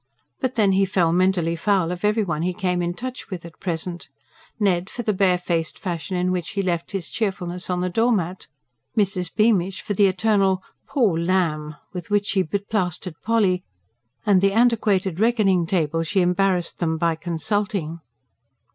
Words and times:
But 0.39 0.55
then 0.55 0.71
he 0.71 0.83
fell 0.85 1.13
mentally 1.13 1.55
foul 1.55 1.91
of 1.91 2.03
every 2.03 2.23
one 2.23 2.41
he 2.41 2.55
came 2.55 2.81
in 2.81 2.95
touch 2.95 3.29
with, 3.29 3.45
at 3.45 3.59
present: 3.59 4.09
Ned, 4.59 4.89
for 4.89 5.03
the 5.03 5.13
bare 5.13 5.37
faced 5.37 5.77
fashion 5.77 6.17
in 6.17 6.31
which 6.31 6.49
he 6.53 6.63
left 6.63 6.89
his 6.91 7.07
cheerfulness 7.07 7.69
on 7.69 7.81
the 7.81 7.89
door 7.91 8.11
mat; 8.11 8.47
Mrs. 8.97 9.31
Beamish 9.31 9.83
for 9.83 9.93
the 9.93 10.07
eternal 10.07 10.63
"Pore 10.87 11.19
lamb!" 11.19 11.75
with 11.93 12.09
which 12.09 12.25
she 12.25 12.41
beplastered 12.41 13.21
Polly, 13.21 13.63
and 14.25 14.41
the 14.41 14.53
antiquated 14.53 15.19
reckoning 15.19 15.67
table 15.67 16.01
she 16.01 16.21
embarrassed 16.21 16.79
them 16.79 16.97
by 16.97 17.13
consulting. 17.13 17.99